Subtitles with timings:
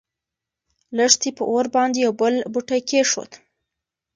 [0.97, 3.31] لښتې په اور باندې يو بل بوټی کېښود.